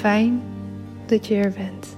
[0.00, 0.42] Fijn
[1.06, 1.96] dat je er bent.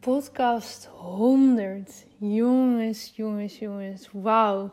[0.00, 2.06] Podcast 100.
[2.18, 4.08] Jongens, jongens, jongens.
[4.12, 4.72] Wauw.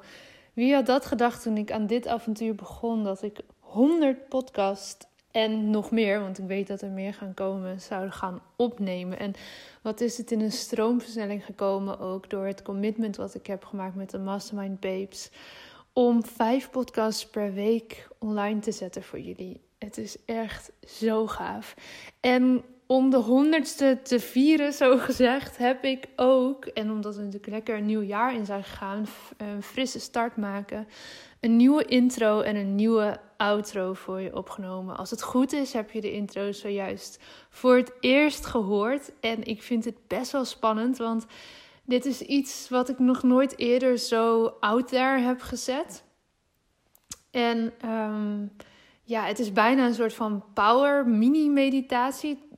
[0.53, 3.03] Wie had dat gedacht toen ik aan dit avontuur begon?
[3.03, 7.81] Dat ik 100 podcast en nog meer, want ik weet dat er meer gaan komen,
[7.81, 9.19] zouden gaan opnemen.
[9.19, 9.33] En
[9.81, 13.95] wat is het in een stroomversnelling gekomen ook door het commitment wat ik heb gemaakt
[13.95, 15.29] met de Mastermind Babes.
[15.93, 19.61] Om vijf podcasts per week online te zetten voor jullie.
[19.77, 21.75] Het is echt zo gaaf.
[22.19, 27.51] En om de honderdste te vieren, zo gezegd, heb ik ook, en omdat we natuurlijk
[27.51, 29.05] lekker een nieuw jaar in zijn gegaan,
[29.37, 30.87] een frisse start maken,
[31.41, 34.97] een nieuwe intro en een nieuwe outro voor je opgenomen.
[34.97, 37.19] Als het goed is, heb je de intro zojuist
[37.49, 39.11] voor het eerst gehoord.
[39.19, 41.25] En ik vind het best wel spannend, want
[41.83, 46.03] dit is iets wat ik nog nooit eerder zo out there heb gezet.
[47.31, 48.51] En um,
[49.03, 52.49] ja, het is bijna een soort van power mini-meditatie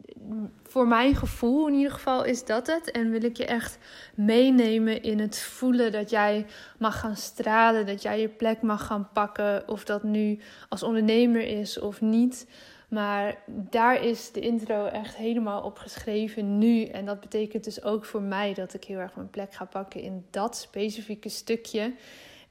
[0.63, 2.91] voor mijn gevoel in ieder geval is dat het.
[2.91, 3.77] En wil ik je echt
[4.15, 6.45] meenemen in het voelen dat jij
[6.77, 9.67] mag gaan stralen, dat jij je plek mag gaan pakken.
[9.67, 10.39] Of dat nu
[10.69, 12.47] als ondernemer is of niet.
[12.87, 16.83] Maar daar is de intro echt helemaal op geschreven nu.
[16.83, 20.01] En dat betekent dus ook voor mij dat ik heel erg mijn plek ga pakken
[20.01, 21.93] in dat specifieke stukje.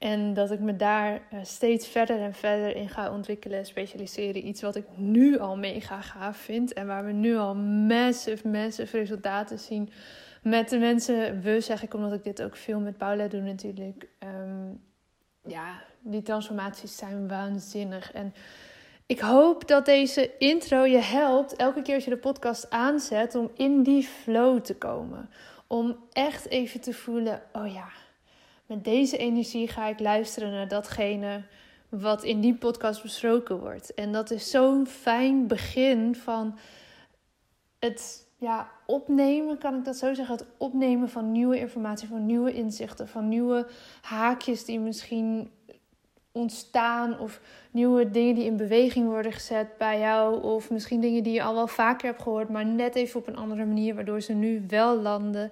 [0.02, 4.46] En dat ik me daar eh, steeds verder en verder in ga ontwikkelen, specialiseren.
[4.46, 6.72] Iets wat ik nu al mega gaaf vind.
[6.72, 9.90] En waar we nu al massive, massive resultaten zien
[10.42, 11.40] met de mensen.
[11.40, 14.08] We zeg ik, omdat ik dit ook veel met Paula doe natuurlijk.
[14.18, 14.70] Ehm,
[15.44, 18.12] ja, die transformaties zijn waanzinnig.
[18.12, 18.34] En
[19.06, 23.50] ik hoop dat deze intro je helpt elke keer als je de podcast aanzet om
[23.54, 25.30] in die flow te komen.
[25.66, 28.01] Om echt even te voelen, oh ja
[28.66, 31.42] met deze energie ga ik luisteren naar datgene
[31.88, 33.94] wat in die podcast besproken wordt.
[33.94, 36.58] En dat is zo'n fijn begin van
[37.78, 40.36] het ja, opnemen, kan ik dat zo zeggen?
[40.36, 43.66] Het opnemen van nieuwe informatie, van nieuwe inzichten, van nieuwe
[44.00, 45.50] haakjes die misschien
[46.32, 51.32] ontstaan of nieuwe dingen die in beweging worden gezet bij jou of misschien dingen die
[51.32, 54.32] je al wel vaker hebt gehoord, maar net even op een andere manier waardoor ze
[54.32, 55.50] nu wel landen.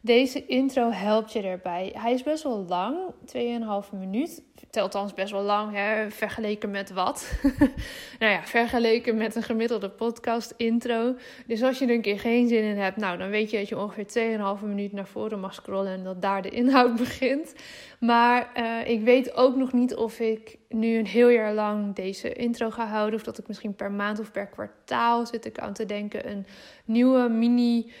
[0.00, 1.92] Deze intro helpt je erbij.
[1.94, 2.96] Hij is best wel lang,
[3.34, 4.42] 2,5 minuut.
[4.70, 6.10] Althans best wel lang, hè?
[6.10, 7.32] vergeleken met wat?
[8.20, 11.14] nou ja, vergeleken met een gemiddelde podcast intro.
[11.46, 13.68] Dus als je er een keer geen zin in hebt, nou dan weet je dat
[13.68, 17.54] je ongeveer 2,5 minuut naar voren mag scrollen en dat daar de inhoud begint.
[18.00, 22.32] Maar uh, ik weet ook nog niet of ik nu een heel jaar lang deze
[22.32, 23.18] intro ga houden.
[23.18, 26.46] Of dat ik misschien per maand of per kwartaal zit ik aan te denken een
[26.84, 27.92] nieuwe mini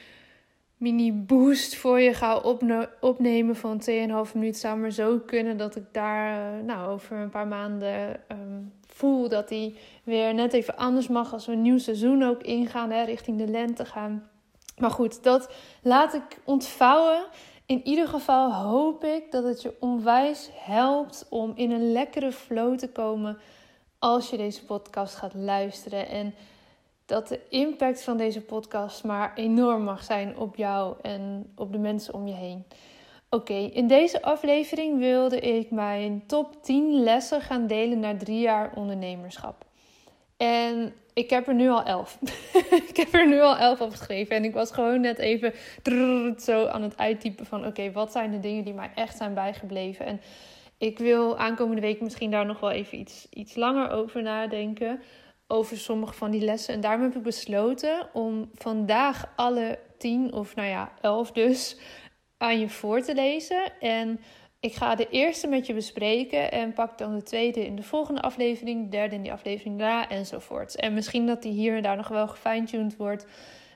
[0.78, 2.36] mini boost voor je ga
[3.00, 4.60] opnemen van 2,5 minuten.
[4.60, 9.28] Zou maar zo kunnen dat ik daar uh, nou, over een paar maanden um, voel
[9.28, 13.02] dat die weer net even anders mag als we een nieuw seizoen ook ingaan, hè,
[13.04, 14.28] richting de lente gaan.
[14.78, 15.50] Maar goed, dat
[15.82, 17.24] laat ik ontvouwen.
[17.66, 22.78] In ieder geval hoop ik dat het je onwijs helpt om in een lekkere flow
[22.78, 23.38] te komen
[23.98, 26.08] als je deze podcast gaat luisteren.
[26.08, 26.34] En
[27.08, 31.78] dat de impact van deze podcast maar enorm mag zijn op jou en op de
[31.78, 32.64] mensen om je heen.
[33.30, 38.72] Oké, in deze aflevering wilde ik mijn top 10 lessen gaan delen na drie jaar
[38.74, 39.64] ondernemerschap.
[40.36, 42.18] En ik heb er nu al elf.
[42.90, 44.36] ik heb er nu al elf opgeschreven.
[44.36, 45.52] En ik was gewoon net even
[46.38, 47.66] zo aan het uittypen van...
[47.66, 50.06] oké, wat zijn de dingen die mij echt zijn bijgebleven?
[50.06, 50.20] En
[50.78, 55.00] ik wil aankomende week misschien daar nog wel even iets, iets langer over nadenken
[55.48, 56.74] over sommige van die lessen.
[56.74, 61.76] En daarom heb ik besloten om vandaag alle tien, of nou ja, elf dus,
[62.36, 63.80] aan je voor te lezen.
[63.80, 64.20] En
[64.60, 68.22] ik ga de eerste met je bespreken en pak dan de tweede in de volgende
[68.22, 70.76] aflevering, de derde in die aflevering daarna enzovoort.
[70.76, 73.26] En misschien dat die hier en daar nog wel gefine-tuned wordt.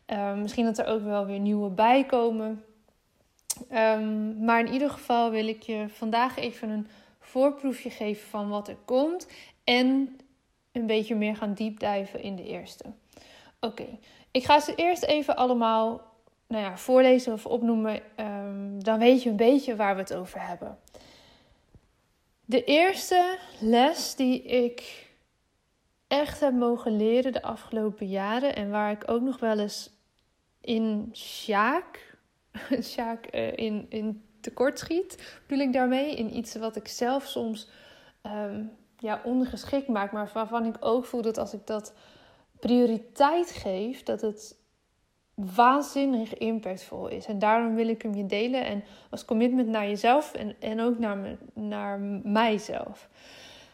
[0.06, 2.64] Uh, misschien dat er ook wel weer nieuwe bij komen.
[3.72, 6.86] Um, maar in ieder geval wil ik je vandaag even een
[7.20, 9.28] voorproefje geven van wat er komt.
[9.64, 10.16] En
[10.72, 12.84] een beetje meer gaan diepdijven in de eerste.
[13.60, 13.86] Oké,
[14.30, 16.12] ik ga ze eerst even allemaal
[16.46, 18.00] nou ja, voorlezen of opnoemen.
[18.16, 20.78] Um, dan weet je een beetje waar we het over hebben.
[22.44, 25.10] De eerste les die ik
[26.06, 29.90] echt heb mogen leren de afgelopen jaren en waar ik ook nog wel eens
[30.60, 32.16] in Sjaak,
[32.90, 37.68] Sjaak uh, in, in tekort schiet, bedoel ik daarmee, in iets wat ik zelf soms
[38.22, 38.70] um,
[39.02, 41.94] ja, ondergeschikt maakt, maar waarvan ik ook voel dat als ik dat
[42.60, 44.56] prioriteit geef, dat het
[45.34, 47.26] waanzinnig impactvol is.
[47.26, 50.98] En daarom wil ik hem je delen en als commitment naar jezelf en, en ook
[50.98, 53.08] naar, me, naar mijzelf.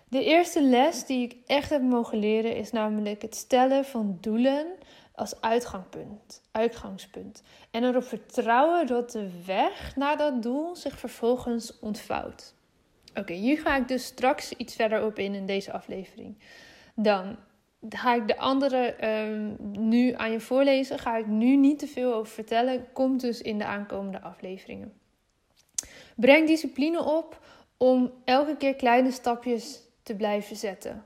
[0.09, 4.67] De eerste les die ik echt heb mogen leren is namelijk het stellen van doelen
[5.15, 7.43] als uitgangspunt, uitgangspunt.
[7.71, 12.57] En erop vertrouwen dat de weg naar dat doel zich vervolgens ontvouwt.
[13.15, 16.39] Oké, hier ga ik dus straks iets verder op in in deze aflevering.
[16.95, 17.37] Dan
[17.89, 19.57] ga ik de andere um,
[19.89, 20.99] nu aan je voorlezen.
[20.99, 22.93] Ga ik nu niet te veel over vertellen.
[22.93, 24.93] Komt dus in de aankomende afleveringen.
[26.17, 27.41] Breng discipline op
[27.77, 31.05] om elke keer kleine stapjes te blijven zetten.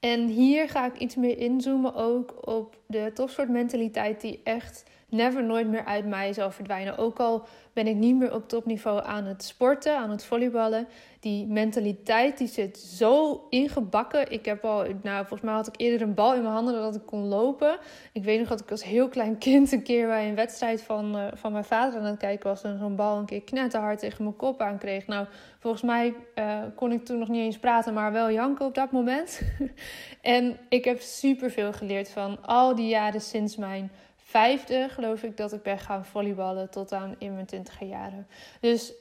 [0.00, 5.68] En hier ga ik iets meer inzoomen ook op de topsportmentaliteit die echt never nooit
[5.68, 6.98] meer uit mij zal verdwijnen.
[6.98, 10.88] Ook al ben ik niet meer op topniveau aan het sporten, aan het volleyballen.
[11.20, 14.30] Die mentaliteit die zit zo ingebakken.
[14.30, 16.94] Ik heb al, nou volgens mij had ik eerder een bal in mijn handen dat
[16.94, 17.78] ik kon lopen.
[18.12, 21.16] Ik weet nog dat ik als heel klein kind een keer bij een wedstrijd van,
[21.16, 22.62] uh, van mijn vader aan het kijken was.
[22.62, 25.06] En zo'n bal een keer knetterhard tegen mijn kop aankreeg.
[25.06, 25.26] Nou,
[25.58, 28.90] volgens mij uh, kon ik toen nog niet eens praten, maar wel janken op dat
[28.90, 29.40] moment.
[30.20, 33.90] en ik heb superveel geleerd van al die jaren sinds mijn
[34.26, 38.26] vijfde geloof ik dat ik ben gaan volleyballen tot aan in mijn twintiger jaren.
[38.60, 38.92] Dus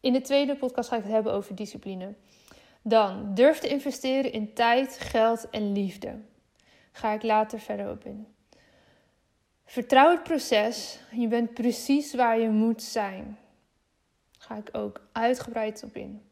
[0.00, 2.14] in de tweede podcast ga ik het hebben over discipline.
[2.82, 6.20] Dan durf te investeren in tijd, geld en liefde.
[6.92, 8.26] Ga ik later verder op in.
[9.64, 11.00] Vertrouw het proces.
[11.10, 13.38] Je bent precies waar je moet zijn.
[14.38, 16.22] Ga ik ook uitgebreid op in.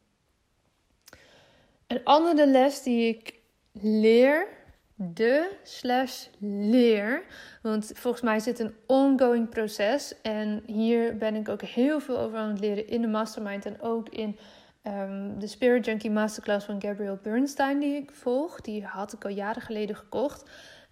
[1.86, 3.34] Een andere les die ik
[3.72, 4.48] leer
[4.96, 7.22] de slash leer.
[7.62, 10.20] Want volgens mij is het een ongoing proces.
[10.22, 13.66] En hier ben ik ook heel veel over aan het leren in de mastermind.
[13.66, 14.38] En ook in
[14.82, 18.60] um, de Spirit Junkie Masterclass van Gabrielle Bernstein die ik volg.
[18.60, 20.50] Die had ik al jaren geleden gekocht.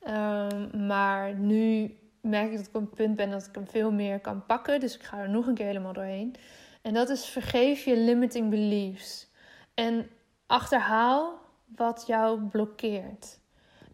[0.08, 3.92] Um, maar nu merk ik dat ik op een punt ben dat ik hem veel
[3.92, 4.80] meer kan pakken.
[4.80, 6.34] Dus ik ga er nog een keer helemaal doorheen.
[6.82, 9.30] En dat is vergeef je limiting beliefs.
[9.75, 10.11] En
[10.46, 11.38] achterhaal
[11.76, 13.42] wat jou blokkeert.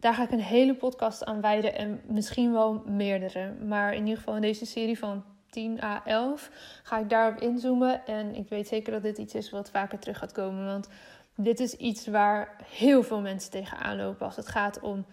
[0.01, 3.53] Daar ga ik een hele podcast aan wijden en misschien wel meerdere.
[3.53, 6.49] Maar in ieder geval in deze serie van 10 à 11
[6.83, 8.05] ga ik daarop inzoomen.
[8.05, 10.65] En ik weet zeker dat dit iets is wat vaker terug gaat komen.
[10.65, 10.87] Want
[11.35, 15.05] dit is iets waar heel veel mensen tegenaan lopen als het gaat om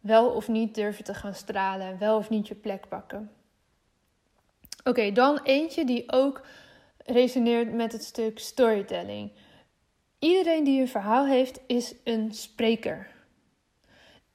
[0.00, 3.30] wel of niet durven te gaan stralen, wel of niet je plek pakken.
[4.84, 6.46] Oké, dan eentje die ook
[7.06, 9.32] resoneert met het stuk storytelling.
[10.18, 13.18] Iedereen die een verhaal heeft, is een spreker.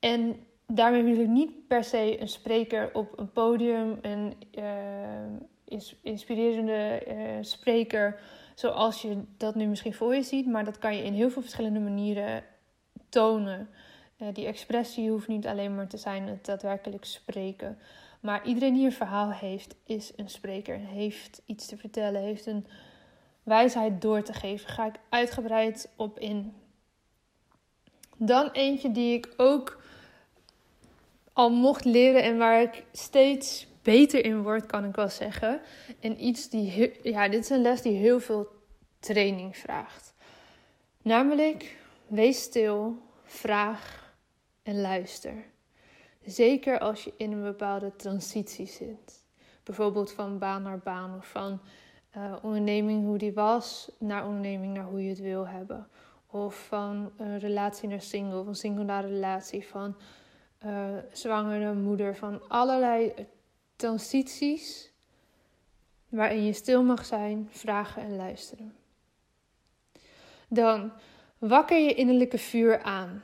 [0.05, 7.03] En daarmee wil ik niet per se een spreker op een podium, een uh, inspirerende
[7.07, 8.19] uh, spreker,
[8.55, 11.41] zoals je dat nu misschien voor je ziet, maar dat kan je in heel veel
[11.41, 12.43] verschillende manieren
[13.09, 13.69] tonen.
[14.17, 17.77] Uh, die expressie hoeft niet alleen maar te zijn het daadwerkelijk spreken.
[18.19, 20.77] Maar iedereen die een verhaal heeft, is een spreker.
[20.77, 22.67] Heeft iets te vertellen, heeft een
[23.43, 24.69] wijsheid door te geven.
[24.69, 26.53] Ga ik uitgebreid op in.
[28.17, 29.83] Dan eentje die ik ook
[31.35, 35.61] al mocht leren en waar ik steeds beter in word, kan ik wel zeggen.
[35.99, 38.47] En iets die, ja, dit is een les die heel veel
[38.99, 40.13] training vraagt.
[41.01, 41.77] Namelijk,
[42.07, 44.13] wees stil, vraag
[44.63, 45.45] en luister.
[46.25, 49.23] Zeker als je in een bepaalde transitie zit.
[49.63, 51.59] Bijvoorbeeld van baan naar baan of van
[52.17, 55.87] uh, onderneming hoe die was naar onderneming naar hoe je het wil hebben.
[56.27, 59.95] Of van relatie naar single, van single naar relatie, van
[60.65, 63.13] uh, zwangere moeder, van allerlei
[63.75, 64.91] transities
[66.09, 68.73] waarin je stil mag zijn, vragen en luisteren.
[70.47, 70.91] Dan
[71.37, 73.23] wakker je innerlijke vuur aan.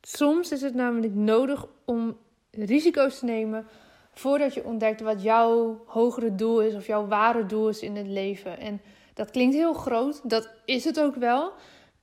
[0.00, 2.16] Soms is het namelijk nodig om
[2.50, 3.66] risico's te nemen
[4.12, 8.06] voordat je ontdekt wat jouw hogere doel is of jouw ware doel is in het
[8.06, 8.58] leven.
[8.58, 8.80] En
[9.14, 11.52] dat klinkt heel groot, dat is het ook wel.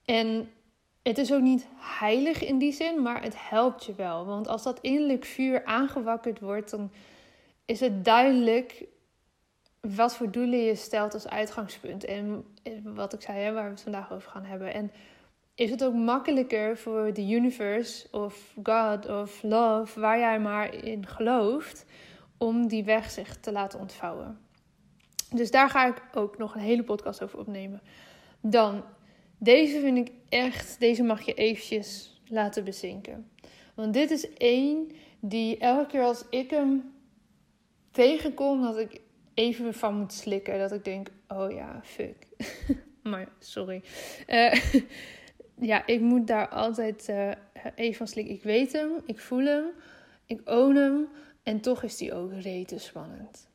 [0.05, 0.49] En
[1.07, 4.25] het is ook niet heilig in die zin, maar het helpt je wel.
[4.25, 6.91] Want als dat innerlijk vuur aangewakkerd wordt, dan
[7.65, 8.85] is het duidelijk
[9.81, 12.05] wat voor doelen je stelt als uitgangspunt.
[12.05, 12.45] En
[12.83, 14.73] wat ik zei, hè, waar we het vandaag over gaan hebben.
[14.73, 14.91] En
[15.55, 21.07] is het ook makkelijker voor de universe of God of love, waar jij maar in
[21.07, 21.85] gelooft,
[22.37, 24.39] om die weg zich te laten ontvouwen.
[25.29, 27.81] Dus daar ga ik ook nog een hele podcast over opnemen.
[28.41, 28.83] Dan,
[29.37, 33.29] deze vind ik echt, deze mag je eventjes laten bezinken.
[33.73, 36.93] Want dit is één die elke keer als ik hem
[37.91, 39.01] tegenkom, dat ik
[39.33, 40.59] even van moet slikken.
[40.59, 42.27] Dat ik denk, oh ja, fuck.
[43.03, 43.81] maar sorry.
[44.27, 44.53] Uh,
[45.71, 47.31] ja, ik moet daar altijd uh,
[47.75, 48.33] even van slikken.
[48.33, 49.65] Ik weet hem, ik voel hem,
[50.25, 51.07] ik own hem.
[51.43, 53.47] En toch is die ook rete spannend.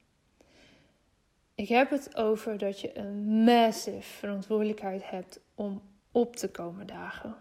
[1.54, 7.34] Ik heb het over dat je een massive verantwoordelijkheid hebt om op te komen dagen.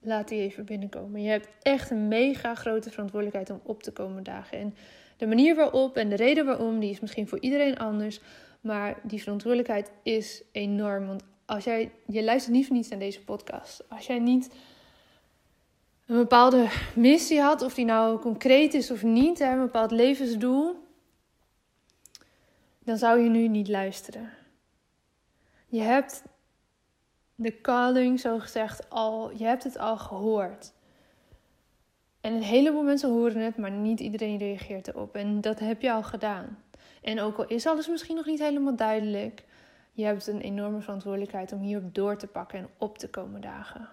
[0.00, 1.22] Laat die even binnenkomen.
[1.22, 4.58] Je hebt echt een mega grote verantwoordelijkheid om op te komen dagen.
[4.58, 4.74] En
[5.16, 8.20] de manier waarop en de reden waarom, die is misschien voor iedereen anders.
[8.60, 11.06] Maar die verantwoordelijkheid is enorm.
[11.06, 13.84] Want als jij, je luistert niet voor niets naar deze podcast.
[13.88, 14.50] Als jij niet
[16.06, 20.76] een bepaalde missie had, of die nou concreet is of niet, een bepaald levensdoel,
[22.78, 24.30] dan zou je nu niet luisteren.
[25.66, 26.22] Je hebt
[27.34, 30.72] de calling, zo gezegd, al, je hebt het al gehoord.
[32.20, 35.14] En een heleboel mensen horen het, maar niet iedereen reageert erop.
[35.14, 36.58] En dat heb je al gedaan.
[37.02, 39.44] En ook al is alles misschien nog niet helemaal duidelijk,
[39.96, 43.88] je hebt een enorme verantwoordelijkheid om hierop door te pakken en op te komen dagen.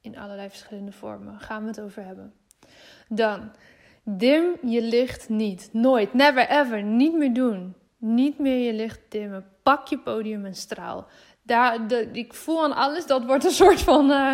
[0.00, 1.40] In allerlei verschillende vormen.
[1.40, 2.34] Gaan we het over hebben.
[3.08, 3.52] Dan,
[4.02, 5.68] dim je licht niet.
[5.72, 7.74] Nooit, never ever, niet meer doen.
[8.00, 9.46] Niet meer je licht dimmen.
[9.62, 11.06] Pak je podium en straal.
[11.42, 14.10] Daar, de, ik voel aan alles, dat wordt een soort van...
[14.10, 14.32] Uh,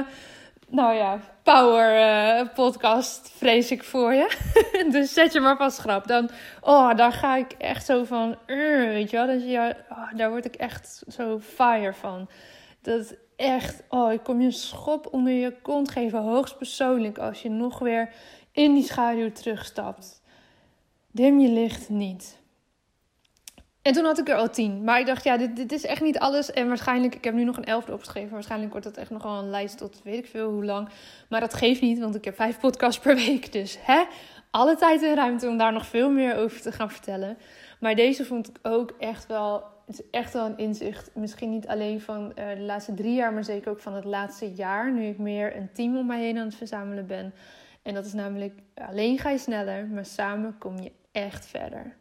[0.68, 4.36] nou ja, power uh, podcast, vrees ik voor je.
[4.90, 6.06] dus zet je maar vast schrap.
[6.06, 6.30] Dan,
[6.60, 9.72] oh, daar ga ik echt zo van, weet je wel.
[9.90, 12.28] Oh, daar word ik echt zo fire van.
[12.82, 17.42] Dat echt, oh, ik kom je een schop onder je kont geven, hoogst persoonlijk, als
[17.42, 18.12] je nog weer
[18.52, 20.22] in die schaduw terugstapt.
[21.10, 22.38] Dim je licht niet.
[23.86, 24.84] En toen had ik er al tien.
[24.84, 26.50] Maar ik dacht, ja, dit, dit is echt niet alles.
[26.50, 28.32] En waarschijnlijk, ik heb nu nog een elfde opgeschreven.
[28.32, 30.88] Waarschijnlijk wordt dat echt nogal een lijst tot weet ik veel hoe lang.
[31.28, 33.52] Maar dat geeft niet, want ik heb vijf podcasts per week.
[33.52, 34.04] Dus hè,
[34.50, 37.38] alle tijd en ruimte om daar nog veel meer over te gaan vertellen.
[37.80, 41.10] Maar deze vond ik ook echt wel, het is echt wel een inzicht.
[41.14, 44.52] Misschien niet alleen van uh, de laatste drie jaar, maar zeker ook van het laatste
[44.52, 44.92] jaar.
[44.92, 47.34] Nu ik meer een team om mij heen aan het verzamelen ben.
[47.82, 51.96] En dat is namelijk, alleen ga je sneller, maar samen kom je echt verder.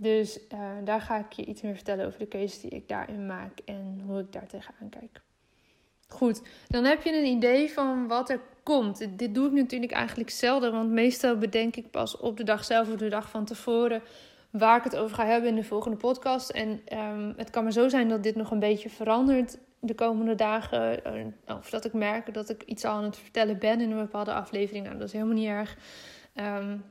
[0.00, 3.26] Dus uh, daar ga ik je iets meer vertellen over de keuzes die ik daarin
[3.26, 5.20] maak en hoe ik daar tegenaan kijk.
[6.08, 9.18] Goed, dan heb je een idee van wat er komt.
[9.18, 12.90] Dit doe ik natuurlijk eigenlijk zelden, want meestal bedenk ik pas op de dag zelf
[12.90, 14.02] of de dag van tevoren
[14.50, 16.50] waar ik het over ga hebben in de volgende podcast.
[16.50, 20.34] En um, het kan maar zo zijn dat dit nog een beetje verandert de komende
[20.34, 21.00] dagen.
[21.48, 23.98] Uh, of dat ik merk dat ik iets al aan het vertellen ben in een
[23.98, 24.84] bepaalde aflevering.
[24.84, 25.76] Nou, dat is helemaal niet erg.
[26.34, 26.84] Um,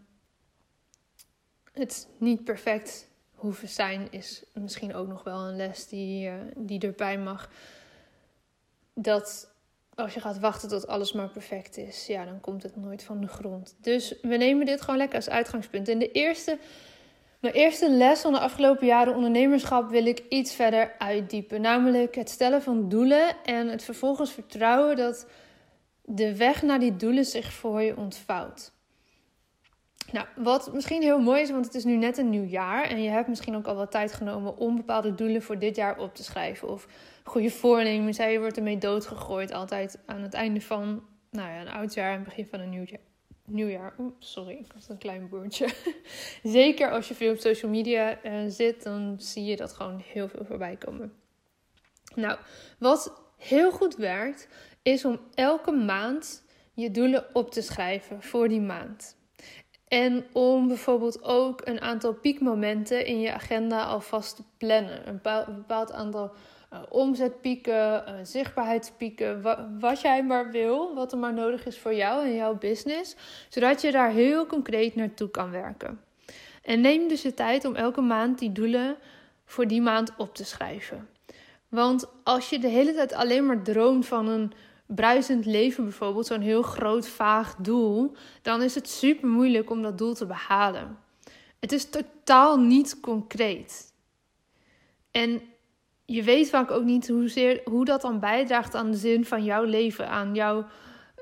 [1.79, 6.79] het niet perfect hoeven zijn is misschien ook nog wel een les die, uh, die
[6.79, 7.50] erbij mag.
[8.93, 9.53] Dat
[9.95, 13.21] als je gaat wachten tot alles maar perfect is, ja, dan komt het nooit van
[13.21, 13.75] de grond.
[13.81, 15.88] Dus we nemen dit gewoon lekker als uitgangspunt.
[15.88, 16.57] En de eerste,
[17.39, 21.62] mijn eerste les van de afgelopen jaren ondernemerschap wil ik iets verder uitdiepen.
[21.62, 25.27] Namelijk het stellen van doelen en het vervolgens vertrouwen dat
[26.01, 28.71] de weg naar die doelen zich voor je ontvouwt.
[30.12, 33.01] Nou, wat misschien heel mooi is, want het is nu net een nieuw jaar en
[33.01, 36.16] je hebt misschien ook al wat tijd genomen om bepaalde doelen voor dit jaar op
[36.16, 36.68] te schrijven.
[36.68, 36.88] Of
[37.24, 41.94] goede voornemens, je wordt ermee doodgegooid altijd aan het einde van nou ja, een oud
[41.94, 43.00] jaar en begin van een nieuw jaar.
[43.46, 43.94] Nieuwjaar.
[44.00, 45.68] Oeh, sorry, ik was een klein boertje.
[46.44, 50.28] Zeker als je veel op social media uh, zit, dan zie je dat gewoon heel
[50.30, 51.13] veel voorbij komen.
[52.16, 52.39] Nou,
[52.80, 54.48] wat heel goed werkt,
[54.82, 59.18] is om elke maand je doelen op te schrijven voor die maand.
[59.89, 65.08] En om bijvoorbeeld ook een aantal piekmomenten in je agenda alvast te plannen.
[65.08, 65.22] Een
[65.55, 66.31] bepaald aantal
[66.74, 69.41] uh, omzetpieken, uh, zichtbaarheidspieken,
[69.79, 73.15] wat jij maar wil, wat er maar nodig is voor jou en jouw business,
[73.50, 76.01] zodat je daar heel concreet naartoe kan werken.
[76.63, 78.98] En neem dus de tijd om elke maand die doelen
[79.46, 81.10] voor die maand op te schrijven.
[81.67, 84.51] Want als je de hele tijd alleen maar droomt van een
[84.96, 89.98] bruisend leven bijvoorbeeld, zo'n heel groot vaag doel, dan is het super moeilijk om dat
[89.98, 90.98] doel te behalen.
[91.60, 93.93] Het is totaal niet concreet.
[95.12, 95.41] En
[96.05, 99.63] je weet vaak ook niet hoezeer, hoe dat dan bijdraagt aan de zin van jouw
[99.63, 100.65] leven, aan jouw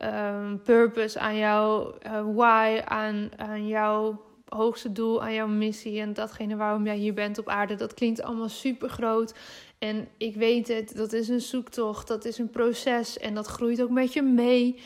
[0.01, 6.13] um, purpose, aan jouw uh, why, aan, aan jouw hoogste doel, aan jouw missie en
[6.13, 7.75] datgene waarom jij hier bent op aarde.
[7.75, 9.35] Dat klinkt allemaal super groot.
[9.77, 13.81] En ik weet het, dat is een zoektocht, dat is een proces en dat groeit
[13.81, 14.79] ook met je mee.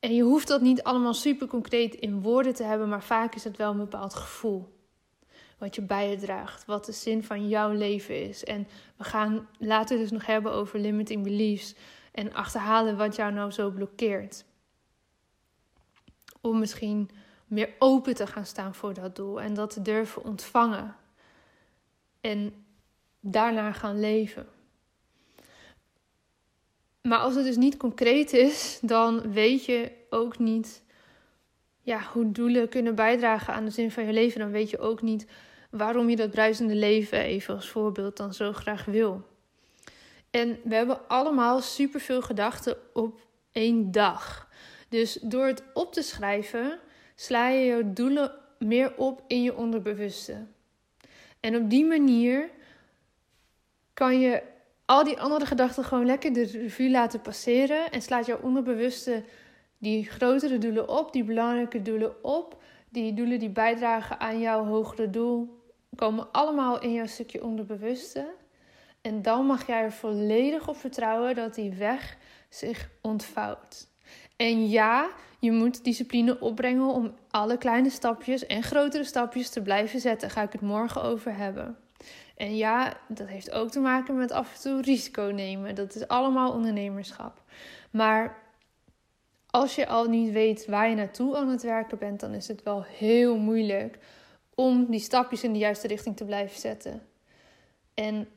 [0.00, 3.44] En je hoeft dat niet allemaal super concreet in woorden te hebben, maar vaak is
[3.44, 4.80] het wel een bepaald gevoel.
[5.58, 8.44] Wat je bij je draagt, wat de zin van jouw leven is.
[8.44, 11.74] En we gaan later dus nog hebben over limiting beliefs
[12.12, 14.44] en achterhalen wat jou nou zo blokkeert.
[16.40, 17.10] Om misschien
[17.46, 20.96] meer open te gaan staan voor dat doel en dat te durven ontvangen.
[22.20, 22.61] En
[23.22, 24.46] daarna gaan leven.
[27.02, 30.82] Maar als het dus niet concreet is, dan weet je ook niet
[31.80, 34.40] ja, hoe doelen kunnen bijdragen aan de zin van je leven.
[34.40, 35.26] Dan weet je ook niet
[35.70, 39.26] waarom je dat bruisende leven, even als voorbeeld, dan zo graag wil.
[40.30, 43.20] En we hebben allemaal superveel gedachten op
[43.52, 44.48] één dag.
[44.88, 46.78] Dus door het op te schrijven,
[47.14, 50.46] sla je je doelen meer op in je onderbewuste.
[51.40, 52.50] En op die manier
[53.94, 54.42] kan je
[54.84, 57.90] al die andere gedachten gewoon lekker de revue laten passeren.
[57.90, 59.24] En slaat jouw onderbewuste
[59.78, 62.62] die grotere doelen op, die belangrijke doelen op.
[62.88, 65.62] Die doelen die bijdragen aan jouw hogere doel,
[65.96, 68.26] komen allemaal in jouw stukje onderbewuste.
[69.00, 72.16] En dan mag jij er volledig op vertrouwen dat die weg
[72.48, 73.88] zich ontvouwt.
[74.36, 80.00] En ja, je moet discipline opbrengen om alle kleine stapjes en grotere stapjes te blijven
[80.00, 80.20] zetten.
[80.20, 81.76] Daar ga ik het morgen over hebben.
[82.42, 85.74] En ja, dat heeft ook te maken met af en toe risico nemen.
[85.74, 87.42] Dat is allemaal ondernemerschap.
[87.90, 88.42] Maar
[89.46, 92.62] als je al niet weet waar je naartoe aan het werken bent, dan is het
[92.62, 93.98] wel heel moeilijk
[94.54, 97.02] om die stapjes in de juiste richting te blijven zetten.
[97.94, 98.28] En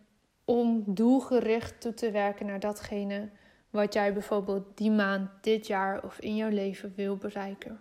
[0.43, 3.29] om doelgericht toe te werken naar datgene
[3.69, 7.79] wat jij bijvoorbeeld die maand, dit jaar of in jouw leven wil bereiken.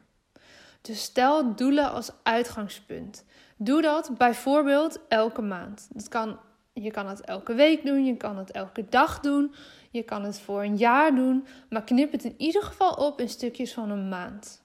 [0.81, 3.25] Dus stel doelen als uitgangspunt.
[3.57, 5.89] Doe dat bijvoorbeeld elke maand.
[5.93, 6.39] Dat kan,
[6.73, 9.55] je kan het elke week doen, je kan het elke dag doen,
[9.91, 13.29] je kan het voor een jaar doen, maar knip het in ieder geval op in
[13.29, 14.63] stukjes van een maand.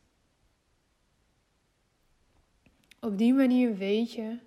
[2.99, 4.38] Op die manier weet je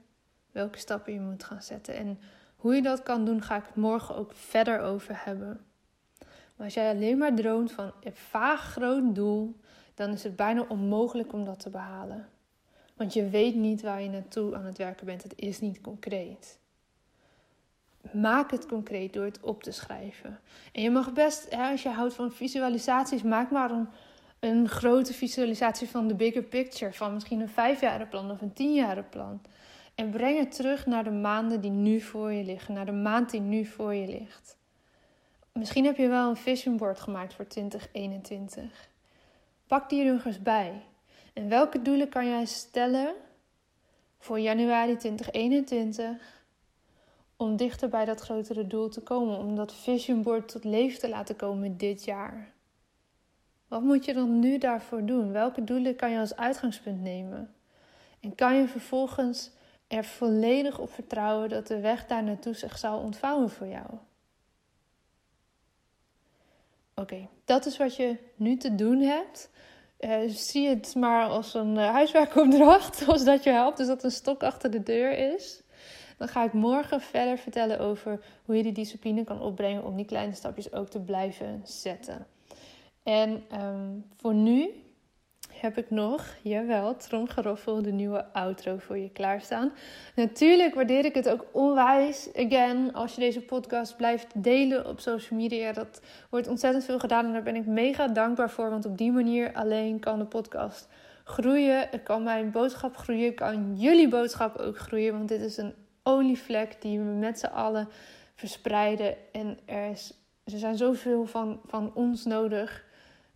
[0.50, 1.94] welke stappen je moet gaan zetten.
[1.94, 2.18] En
[2.57, 5.66] hoe je dat kan doen, ga ik het morgen ook verder over hebben.
[6.57, 9.61] Maar als jij alleen maar droomt van een vaag groot doel,
[9.94, 12.28] dan is het bijna onmogelijk om dat te behalen.
[13.02, 15.22] Want je weet niet waar je naartoe aan het werken bent.
[15.22, 16.58] Het is niet concreet.
[18.12, 20.40] Maak het concreet door het op te schrijven.
[20.72, 23.70] En je mag best, als je houdt van visualisaties, maak maar
[24.40, 26.92] een, grote visualisatie van de bigger picture.
[26.92, 29.40] Van misschien een plan of een plan.
[29.94, 32.74] En breng het terug naar de maanden die nu voor je liggen.
[32.74, 34.56] Naar de maand die nu voor je ligt.
[35.52, 38.88] Misschien heb je wel een vision board gemaakt voor 2021.
[39.66, 40.82] Pak die er nog eens bij.
[41.32, 43.14] En welke doelen kan jij stellen
[44.18, 46.44] voor januari 2021
[47.36, 51.08] om dichter bij dat grotere doel te komen, om dat vision board tot leven te
[51.08, 52.52] laten komen dit jaar?
[53.68, 55.32] Wat moet je dan nu daarvoor doen?
[55.32, 57.54] Welke doelen kan je als uitgangspunt nemen?
[58.20, 59.50] En kan je vervolgens
[59.86, 63.86] er volledig op vertrouwen dat de weg daar naartoe zich zal ontvouwen voor jou?
[66.94, 69.50] Oké, dat is wat je nu te doen hebt.
[70.04, 73.76] Uh, zie het maar als een uh, huiswerkopdracht, als dat je helpt.
[73.76, 75.62] Dus dat een stok achter de deur is.
[76.18, 80.04] Dan ga ik morgen verder vertellen over hoe je die discipline kan opbrengen om die
[80.04, 82.26] kleine stapjes ook te blijven zetten.
[83.02, 84.70] En um, voor nu
[85.62, 89.72] heb ik nog, jawel, tromgeroffel, de nieuwe outro voor je klaarstaan.
[90.14, 95.38] Natuurlijk waardeer ik het ook onwijs, again, als je deze podcast blijft delen op social
[95.38, 95.72] media.
[95.72, 98.70] Dat wordt ontzettend veel gedaan en daar ben ik mega dankbaar voor.
[98.70, 100.88] Want op die manier alleen kan de podcast
[101.25, 101.88] groeien.
[102.05, 105.12] Kan mijn boodschap groeien, kan jullie boodschap ook groeien.
[105.12, 107.88] Want dit is een olievlek die we met z'n allen
[108.35, 109.14] verspreiden.
[109.33, 112.90] En er, is, er zijn zoveel van, van ons nodig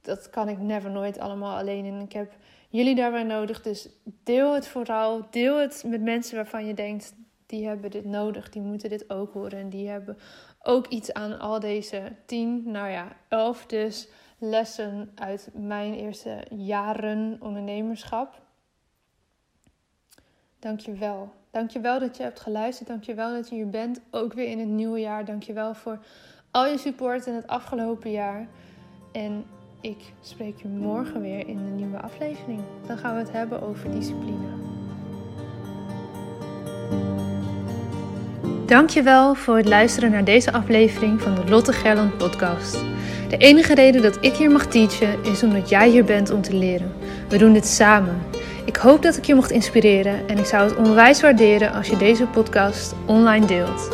[0.07, 1.85] dat kan ik never nooit allemaal alleen.
[1.85, 2.33] En ik heb
[2.69, 3.63] jullie daarbij nodig.
[3.63, 5.27] Dus deel het vooral.
[5.31, 7.15] Deel het met mensen waarvan je denkt,
[7.47, 8.51] die hebben dit nodig.
[8.51, 9.59] Die moeten dit ook horen.
[9.59, 10.19] En die hebben
[10.63, 17.37] ook iets aan al deze tien, nou ja, elf dus lessen uit mijn eerste jaren
[17.41, 18.41] ondernemerschap.
[20.59, 21.33] Dankjewel.
[21.51, 22.89] Dankjewel dat je hebt geluisterd.
[22.89, 24.01] Dankjewel dat je hier bent.
[24.11, 25.25] Ook weer in het nieuwe jaar.
[25.25, 25.99] Dankjewel voor
[26.51, 28.49] al je support in het afgelopen jaar.
[29.13, 29.45] En
[29.81, 32.61] ik spreek je morgen weer in een nieuwe aflevering.
[32.87, 34.47] Dan gaan we het hebben over discipline.
[38.67, 42.85] Dankjewel voor het luisteren naar deze aflevering van de Lotte Gerland podcast.
[43.29, 46.55] De enige reden dat ik hier mag teachen is omdat jij hier bent om te
[46.55, 46.93] leren.
[47.29, 48.19] We doen dit samen.
[48.65, 51.97] Ik hoop dat ik je mocht inspireren en ik zou het onwijs waarderen als je
[51.97, 53.91] deze podcast online deelt.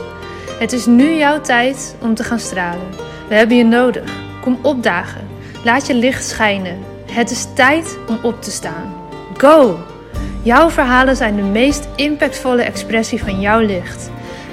[0.58, 2.88] Het is nu jouw tijd om te gaan stralen.
[3.28, 4.14] We hebben je nodig.
[4.40, 5.31] Kom opdagen.
[5.64, 6.78] Laat je licht schijnen.
[7.10, 8.94] Het is tijd om op te staan.
[9.36, 9.78] Go!
[10.42, 14.10] Jouw verhalen zijn de meest impactvolle expressie van jouw licht.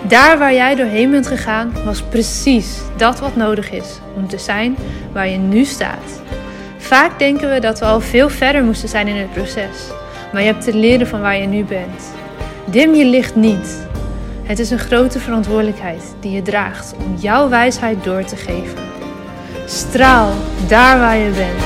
[0.07, 4.75] Daar waar jij doorheen bent gegaan, was precies dat wat nodig is om te zijn
[5.13, 6.21] waar je nu staat.
[6.77, 9.87] Vaak denken we dat we al veel verder moesten zijn in het proces,
[10.33, 12.13] maar je hebt te leren van waar je nu bent.
[12.65, 13.87] Dim je licht niet.
[14.43, 18.88] Het is een grote verantwoordelijkheid die je draagt om jouw wijsheid door te geven.
[19.69, 20.33] Straal
[20.67, 21.63] daar waar je bent.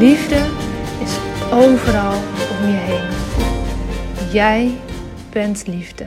[0.00, 0.36] Liefde
[1.02, 1.16] is
[1.52, 2.12] overal
[2.60, 3.08] om je heen.
[4.32, 4.78] Jij
[5.32, 6.06] bent liefde.